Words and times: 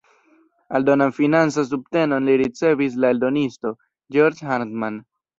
Aldonan 0.77 1.11
financan 1.17 1.67
subtenon 1.67 2.25
li 2.29 2.37
ricevis 2.41 2.95
de 2.97 3.03
la 3.05 3.11
eldonisto 3.15 3.75
"Georges 4.17 4.49
Hartmann". 4.55 4.99